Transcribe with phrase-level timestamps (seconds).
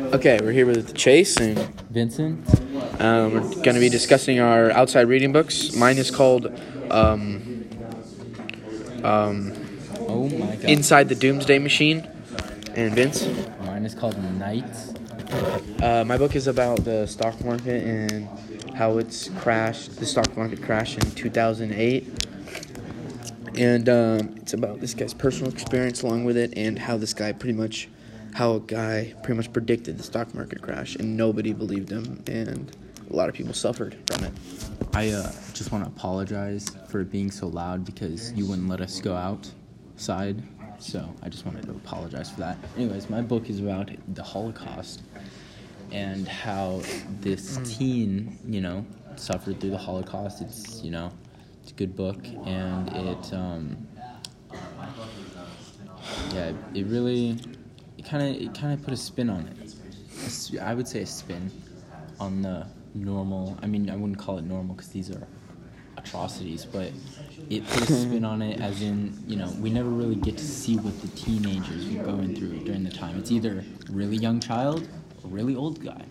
[0.00, 1.58] Okay, we're here with Chase, and
[1.90, 2.48] Vincent.
[3.00, 5.74] um, we're going to be discussing our outside reading books.
[5.76, 6.46] Mine is called
[6.90, 7.68] um,
[9.04, 9.52] um,
[10.00, 10.64] Oh my god.
[10.64, 12.08] Inside the Doomsday Machine.
[12.74, 13.26] And Vince,
[13.66, 14.94] Mine is called Nights.
[15.82, 18.28] uh, my book is about the stock market and
[18.74, 19.98] how it's crashed.
[19.98, 22.26] The stock market crashed in 2008.
[23.56, 27.32] And um, it's about this guy's personal experience along with it, and how this guy
[27.32, 27.88] pretty much,
[28.34, 32.76] how a guy pretty much predicted the stock market crash, and nobody believed him, and
[33.10, 34.32] a lot of people suffered from it.
[34.92, 39.00] I uh, just want to apologize for being so loud because you wouldn't let us
[39.00, 40.42] go outside.
[40.78, 42.56] So I just wanted to apologize for that.
[42.76, 45.02] Anyways, my book is about the Holocaust
[45.92, 46.80] and how
[47.20, 48.86] this teen, you know,
[49.16, 50.40] suffered through the Holocaust.
[50.40, 51.12] It's, you know,
[51.62, 53.76] it's a good book and it, um,
[56.32, 57.38] yeah, it really,
[58.00, 59.74] it kind of, it kind of put a spin on it.
[60.58, 61.50] I would say a spin
[62.18, 63.58] on the normal.
[63.62, 65.26] I mean, I wouldn't call it normal because these are
[65.98, 66.92] atrocities, but
[67.50, 70.44] it put a spin on it as in, you know, we never really get to
[70.44, 73.18] see what the teenagers were going through during the time.
[73.18, 74.88] It's either really young child
[75.22, 76.02] or really old guy.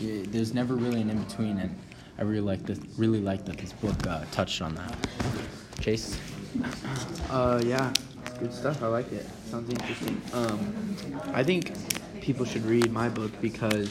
[0.00, 1.78] There's never really an in between, and
[2.18, 2.80] I really like this.
[2.98, 4.96] Really like that this book uh, touched on that.
[5.80, 6.18] Chase.
[7.30, 7.92] Uh, yeah,
[8.40, 8.82] good stuff.
[8.82, 9.26] I like it.
[9.54, 10.20] Sounds interesting.
[10.32, 10.74] Um,
[11.32, 11.72] I think
[12.20, 13.88] people should read my book because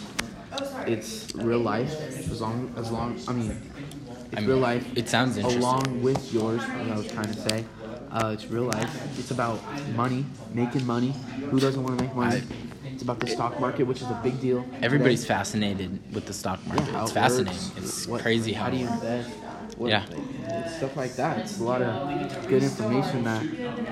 [0.86, 1.90] it's real life.
[2.30, 4.86] As long, as long, I mean, it's I mean, real life.
[4.98, 5.62] it sounds interesting.
[5.64, 7.64] Along with yours, what I was trying to say.
[8.12, 9.18] Uh, it's real life.
[9.18, 9.62] It's about
[9.96, 11.14] money, making money.
[11.50, 12.42] Who doesn't want to make money?
[12.42, 14.66] I- it's about the stock market, which is a big deal.
[14.82, 15.34] Everybody's today.
[15.34, 16.92] fascinated with the stock market.
[16.92, 17.54] Yeah, it's fascinating.
[17.58, 18.66] works, It's what- crazy how.
[18.66, 19.30] How do you invest?
[19.78, 20.06] What, Yeah.
[20.50, 21.40] it's stuff like that.
[21.40, 23.44] It's a lot of good information that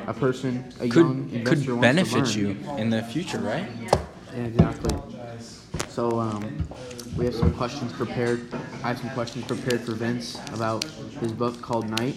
[0.08, 0.92] a person, a young
[1.30, 2.64] could investor could wants benefit to learn.
[2.66, 3.68] you in the future, right?
[4.36, 4.98] Yeah, exactly.
[5.90, 6.68] So um,
[7.18, 8.54] we have some questions prepared.
[8.84, 10.84] I have some questions prepared for Vince about
[11.20, 12.16] his book called Night.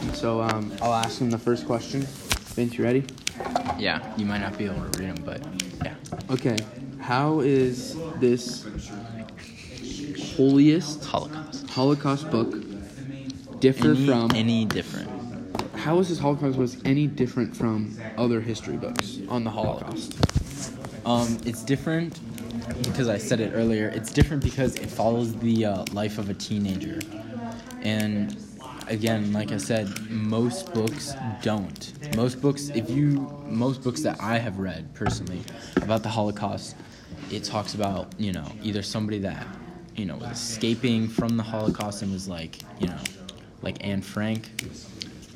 [0.00, 2.02] And so um, I'll ask him the first question.
[2.56, 3.04] Vince, you ready?
[3.78, 5.42] Yeah, you might not be able to read them, but
[5.84, 5.94] yeah.
[6.30, 6.56] Okay.
[7.00, 8.64] How is this
[10.36, 11.43] holiest Holocaust.
[11.74, 12.54] Holocaust book
[13.58, 14.30] differ Any, from?
[14.36, 15.10] any different?
[15.74, 20.14] How is this Holocaust book any different from other history books on the Holocaust?
[21.04, 22.20] Um, it's different
[22.84, 23.88] because I said it earlier.
[23.88, 27.00] It's different because it follows the uh, life of a teenager,
[27.82, 28.36] and
[28.86, 32.14] again, like I said, most books don't.
[32.14, 35.42] Most books, if you, most books that I have read personally
[35.78, 36.76] about the Holocaust,
[37.32, 39.44] it talks about you know either somebody that
[39.96, 42.98] you know was escaping from the Holocaust and was like you know
[43.62, 44.48] like Anne Frank,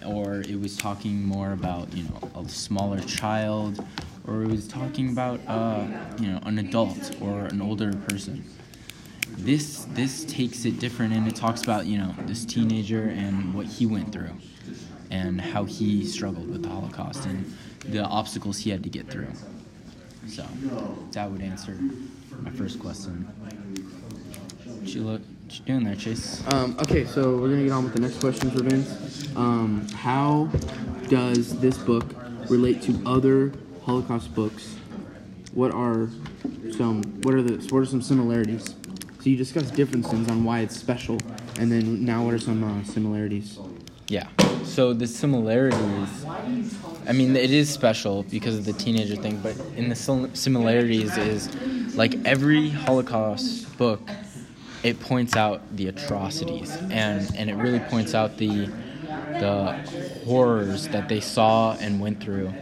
[0.07, 3.85] or it was talking more about you know a smaller child,
[4.27, 5.87] or it was talking about uh,
[6.21, 8.45] you know an adult or an older person.
[9.37, 13.67] This this takes it different, and it talks about you know this teenager and what
[13.67, 14.33] he went through,
[15.11, 19.29] and how he struggled with the Holocaust and the obstacles he had to get through.
[20.27, 20.45] So
[21.13, 21.79] that would answer
[22.43, 23.27] my first question.
[24.89, 26.43] What you look, what you doing there, Chase?
[26.51, 29.29] Um, okay, so we're gonna get on with the next question for Vince.
[29.37, 30.49] Um, how
[31.11, 32.07] does this book
[32.49, 33.53] relate to other
[33.85, 34.77] Holocaust books?
[35.53, 36.09] What are
[36.75, 38.77] some what are the what are some similarities?
[39.21, 41.19] So you discussed differences on why it's special,
[41.61, 43.59] and then now what are some uh, similarities?
[44.09, 44.29] Yeah.
[44.65, 46.25] So the similarities,
[47.07, 51.55] I mean, it is special because of the teenager thing, but in the similarities is
[51.95, 54.01] like every Holocaust book,
[54.83, 58.69] it points out the atrocities and and it really points out the
[59.41, 59.73] the
[60.25, 62.53] horrors that they saw and went through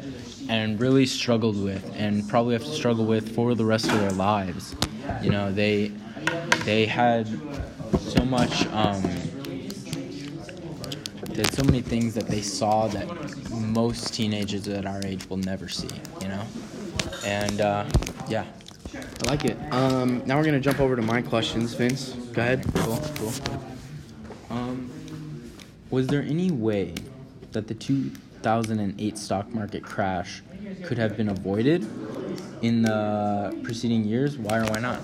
[0.48, 4.12] and really struggled with and probably have to struggle with for the rest of their
[4.12, 4.74] lives.
[5.22, 5.92] You know, they
[6.64, 7.26] they had
[7.98, 9.02] so much um,
[11.22, 13.06] there's so many things that they saw that
[13.50, 15.88] most teenagers at our age will never see,
[16.22, 16.42] you know?
[17.24, 17.84] And uh,
[18.28, 18.44] yeah,
[19.26, 19.58] I like it.
[19.72, 22.10] Um, now we're gonna jump over to my questions, Vince.
[22.32, 22.64] Go ahead.
[22.74, 23.32] cool, cool.
[24.50, 24.88] Um,
[25.90, 26.94] was there any way
[27.50, 30.44] that the 2008 stock market crash
[30.84, 31.84] could have been avoided
[32.62, 34.38] in the preceding years?
[34.38, 35.00] Why or why not?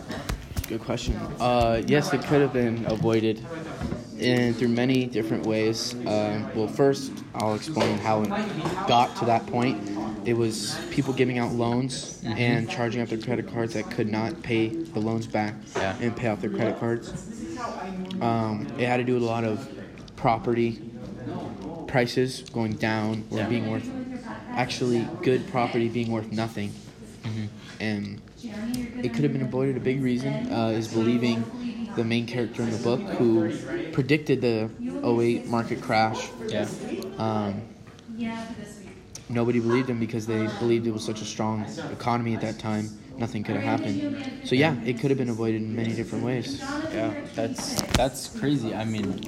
[0.69, 1.16] Good question.
[1.40, 3.44] Uh, yes, it could have been avoided
[4.20, 5.94] in through many different ways.
[6.06, 8.28] Um, well, first, I'll explain how it
[8.86, 9.91] got to that point.
[10.24, 14.42] It was people giving out loans and charging up their credit cards that could not
[14.42, 15.96] pay the loans back Yeah.
[16.00, 17.12] and pay off their credit cards.
[18.20, 19.69] Um, it had to do with a lot of
[20.16, 20.80] property
[21.88, 23.48] prices going down or Yeah.
[23.48, 23.88] being worth
[24.50, 26.72] actually good property being worth nothing
[27.24, 27.46] Mm-hmm.
[27.80, 28.20] and
[29.04, 29.76] it could have been avoided.
[29.76, 31.44] A big reason uh, is believing
[31.96, 33.56] the main character in the book who
[33.92, 34.69] predicted the
[35.04, 36.28] 08 market crash.
[36.48, 36.66] Yeah.
[37.19, 37.62] Um,
[39.32, 42.90] nobody believed him because they believed it was such a strong economy at that time.
[43.19, 44.26] Nothing could have happened.
[44.44, 46.61] So yeah, it could have been avoided in many different ways.
[46.93, 48.75] Yeah, that's that's crazy.
[48.75, 49.20] I mean,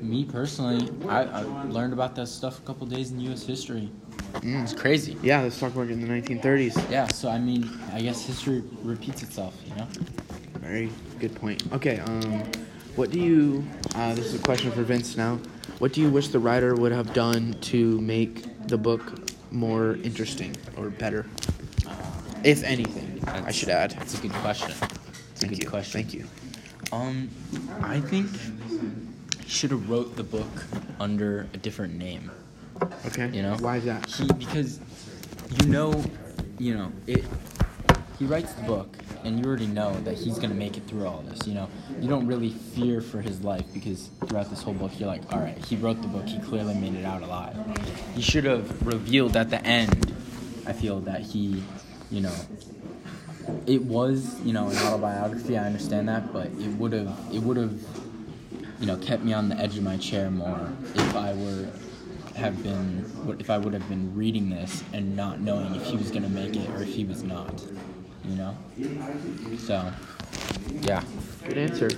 [0.00, 3.44] me personally, I, I learned about that stuff a couple days in U.S.
[3.44, 3.90] history.
[4.34, 4.62] Mm.
[4.62, 5.16] It's crazy.
[5.22, 6.90] Yeah, the stock market in the 1930s.
[6.90, 9.86] Yeah, so I mean, I guess history repeats itself, you know.
[10.58, 10.90] Very
[11.20, 11.62] good point.
[11.72, 12.42] Okay, um,
[12.96, 13.64] what do you?
[13.94, 15.38] Uh, this is a question for Vince now.
[15.78, 19.02] What do you wish the writer would have done to make the book
[19.50, 21.26] more interesting or better,
[22.42, 23.22] if anything?
[23.26, 23.92] I should add.
[23.92, 24.70] That's a good question.
[24.70, 25.70] It's a Thank good you.
[25.70, 26.02] question.
[26.02, 26.26] Thank you.
[26.92, 27.28] Um,
[27.82, 28.30] I think
[28.68, 30.64] he should have wrote the book
[31.00, 32.30] under a different name.
[33.06, 33.28] Okay.
[33.32, 33.56] You know?
[33.56, 34.06] Why is that?
[34.06, 34.80] He because
[35.60, 36.02] you know,
[36.58, 37.24] you know it.
[38.18, 41.22] He writes the book, and you already know that he's gonna make it through all
[41.22, 41.46] this.
[41.48, 41.68] You know,
[42.00, 45.40] you don't really fear for his life because throughout this whole book, you're like, all
[45.40, 46.26] right, he wrote the book.
[46.26, 47.56] He clearly made it out alive.
[48.14, 50.14] He should have revealed at the end.
[50.66, 51.64] I feel that he,
[52.10, 52.34] you know,
[53.66, 55.58] it was you know an autobiography.
[55.58, 57.78] I understand that, but it would have it would have
[58.78, 61.68] you know kept me on the edge of my chair more if I were
[62.36, 66.10] have been if I would have been reading this and not knowing if he was
[66.10, 67.62] gonna make it or if he was not.
[68.26, 68.56] You know.
[69.58, 69.92] So
[70.80, 71.02] yeah.
[71.46, 71.90] Good answer.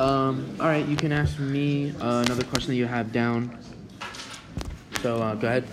[0.00, 3.56] Um, all right, you can ask me uh, another question that you have down.
[5.00, 5.64] So uh, go ahead.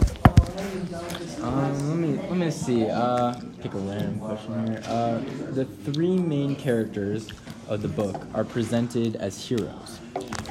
[1.42, 2.88] Um, let me let me see.
[2.88, 4.82] Uh, pick a random question here.
[4.86, 5.20] Uh,
[5.52, 7.30] the three main characters
[7.68, 10.00] of the book are presented as heroes,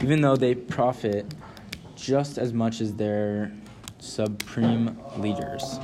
[0.02, 1.32] even though they profit
[1.94, 3.52] just as much as their
[4.00, 5.78] supreme leaders.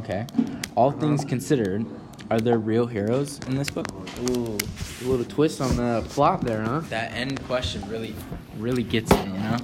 [0.00, 0.26] Okay.
[0.74, 1.86] All things considered,
[2.30, 3.86] are there real heroes in this book?
[4.30, 4.58] Ooh,
[5.02, 6.80] a little twist on the plot there, huh?
[6.88, 8.14] That end question really,
[8.58, 9.18] really gets you.
[9.18, 9.56] You know.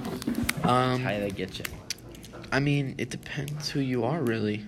[0.63, 1.65] Um, How they get you?
[2.51, 4.65] I mean, it depends who you are, really.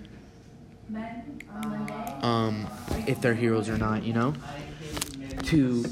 [2.22, 2.68] Um,
[3.08, 4.34] if they're heroes or not, you know.
[5.44, 5.86] To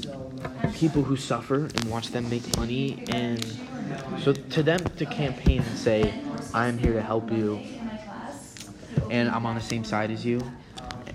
[0.74, 3.44] people who suffer and watch them make money, and
[4.20, 6.14] so to them to campaign and say,
[6.52, 7.60] "I'm here to help you,"
[9.10, 10.40] and I'm on the same side as you,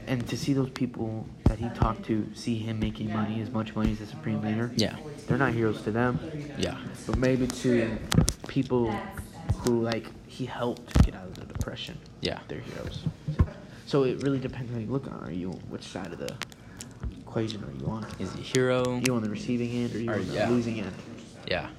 [0.09, 3.75] and to see those people that he talked to see him making money, as much
[3.75, 4.95] money as the supreme leader, Yeah.
[5.27, 6.19] they're not heroes to them
[6.57, 6.77] Yeah.
[7.05, 7.97] but maybe to
[8.47, 8.91] people
[9.59, 11.97] who like he helped get out of the depression.
[12.21, 12.39] Yeah.
[12.47, 13.03] they're heroes.
[13.85, 15.23] So it really depends how you look on.
[15.23, 15.29] it.
[15.29, 16.33] Are you which side of the
[17.21, 18.05] equation are you on?
[18.19, 18.83] Is he a hero?
[18.97, 20.49] Are you on the receiving end or are you Or- on the yeah.
[20.49, 20.93] losing end?
[21.47, 21.69] Yeah.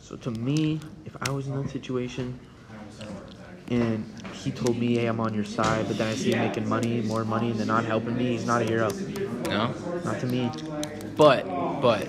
[0.00, 2.38] So to me, if I was in that situation
[3.70, 4.04] and
[4.38, 7.02] he told me, "Hey, I'm on your side," but then I see him making money,
[7.02, 8.90] more money, and they're not helping me, he's not a hero.
[9.48, 9.74] No.
[10.04, 10.50] Not to me.
[11.16, 11.44] But,
[11.80, 12.06] but,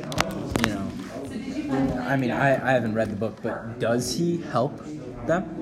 [0.65, 4.79] you know, I mean, I, I haven't read the book, but does he help
[5.25, 5.59] them?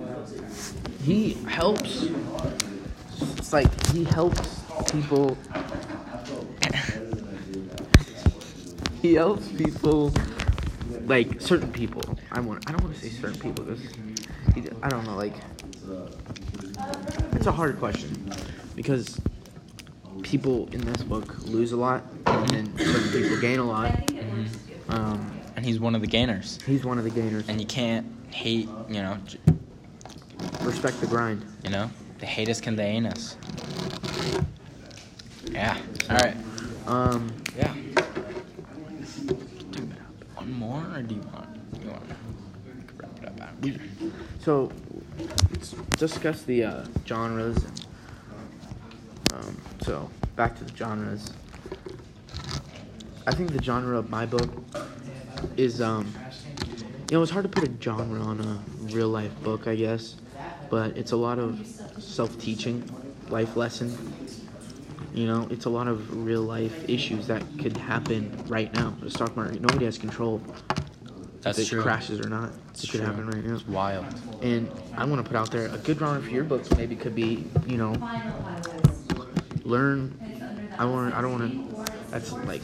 [1.07, 2.09] he helps.
[3.37, 4.59] It's like he helps
[4.91, 5.37] people.
[9.01, 10.11] he helps people,
[11.05, 12.16] like certain people.
[12.31, 12.67] I want.
[12.69, 13.81] I don't want to say certain people because
[14.83, 15.15] I don't know.
[15.15, 15.33] Like,
[17.33, 18.31] it's a hard question
[18.75, 19.19] because
[20.23, 23.91] people in this book lose a lot, and then certain people gain a lot.
[24.89, 26.59] Um, And he's one of the gainers.
[26.65, 27.47] he's one of the gainers.
[27.49, 29.39] And you can't hate, you know, j-
[30.61, 31.45] Respect the grind.
[31.63, 33.37] you know, they hate us can they ain't us.
[35.51, 35.77] Yeah.
[36.09, 36.35] All right.
[36.87, 37.73] Um, Yeah.
[40.35, 41.47] One more, or do you want?
[41.87, 42.09] You want?
[42.65, 43.79] we could wrap it up after.
[44.41, 44.69] So,
[45.49, 47.55] let's discuss the uh, genres.
[47.63, 47.85] And,
[49.33, 51.31] um, so, back to the genres.
[53.25, 54.49] I think the genre of my book
[55.55, 56.13] is, um,
[57.09, 58.59] you know, it's hard to put a genre on a
[58.93, 60.15] real life book, I guess,
[60.69, 61.65] but it's a lot of
[61.99, 62.83] self teaching,
[63.29, 63.95] life lesson.
[65.13, 68.93] You know, it's a lot of real life issues that could happen right now.
[69.01, 70.41] The stock market, nobody has control
[71.47, 71.81] That's if it true.
[71.81, 72.51] crashes or not.
[72.69, 73.05] It's it could true.
[73.09, 73.53] happen right now.
[73.55, 74.05] It's wild.
[74.41, 76.69] And I want to put out there a good genre for your books.
[76.71, 77.93] Maybe could be, you know,
[79.63, 80.13] learn.
[80.79, 81.13] I want.
[81.15, 81.93] I don't want to.
[82.11, 82.61] That's like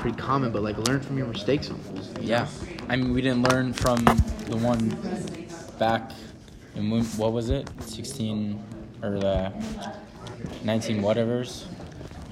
[0.00, 2.16] pretty common, but like learn from your mistakes almost.
[2.20, 2.44] you Yeah.
[2.44, 2.48] know?
[2.88, 4.96] I mean, we didn't learn from the one
[5.78, 6.12] back
[6.74, 7.68] in when, what was it?
[7.80, 8.62] 16
[9.02, 9.52] or the
[10.64, 11.64] 19 whatevers?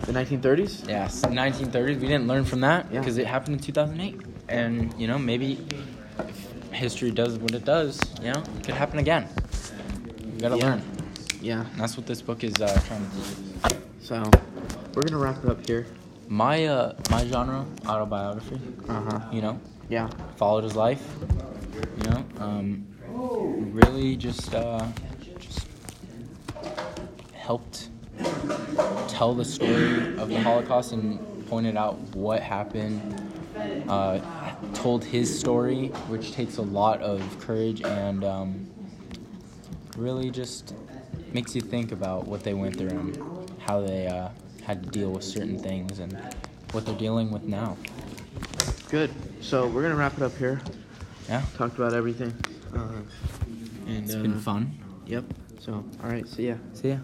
[0.03, 0.87] The 1930s.
[0.89, 1.99] Yes, 1930s.
[2.01, 2.99] We didn't learn from that Yeah.
[3.01, 4.21] because it happened in 2008.
[4.49, 5.59] And, you know, maybe
[6.19, 9.29] if history does what it does, you know, it could happen again.
[10.35, 10.67] We gotta Yeah.
[10.67, 10.83] learn.
[11.41, 11.61] Yeah.
[11.73, 13.79] And that's what this book is uh, trying to do.
[14.01, 14.23] So,
[14.95, 15.87] we're gonna wrap it up here.
[16.29, 18.59] My uh, my genre autobiography.
[18.89, 19.21] Uh huh.
[19.33, 20.09] You know, Yeah.
[20.37, 21.03] followed his life.
[22.03, 22.87] You know, um,
[23.73, 24.87] really just uh,
[25.39, 25.67] just
[27.35, 27.89] helped
[29.09, 33.01] tell the story of the Holocaust and pointed out what happened.
[33.89, 34.19] Uh,
[34.73, 38.67] told his story, which takes a lot of courage and um,
[39.97, 40.75] really just
[41.33, 43.19] makes you think about what they went through and
[43.61, 44.29] how they uh,
[44.63, 46.17] had to deal with certain things and
[46.73, 47.77] what they're dealing with now.
[48.89, 49.11] Good.
[49.41, 50.61] So we're gonna wrap it up here.
[51.29, 52.33] Yeah, Talked about everything.
[52.75, 52.89] Uh,
[53.87, 54.75] and it's uh, been fun.
[55.07, 55.25] Yep.
[55.61, 56.27] So all right.
[56.29, 56.57] See ya.
[56.73, 56.99] See ya.